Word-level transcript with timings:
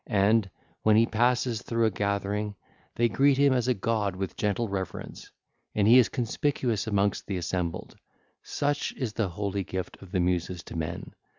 And 0.07 0.49
when 0.81 0.95
he 0.95 1.05
passes 1.05 1.61
through 1.61 1.85
a 1.85 1.91
gathering, 1.91 2.55
they 2.95 3.07
greet 3.07 3.37
him 3.37 3.53
as 3.53 3.67
a 3.67 3.75
god 3.75 4.15
with 4.15 4.35
gentle 4.35 4.67
reverence, 4.67 5.29
and 5.75 5.87
he 5.87 5.99
is 5.99 6.09
conspicuous 6.09 6.87
amongst 6.87 7.27
the 7.27 7.37
assembled: 7.37 7.95
such 8.41 8.93
is 8.93 9.13
the 9.13 9.29
holy 9.29 9.63
gift 9.63 10.01
of 10.01 10.11
the 10.11 10.19
Muses 10.19 10.63
to 10.63 10.75
men. 10.75 11.13